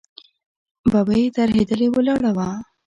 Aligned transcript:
ببۍ 0.91 1.23
ترهېدلې 1.35 1.87
ولاړه 1.91 2.31
وه. 2.37 2.49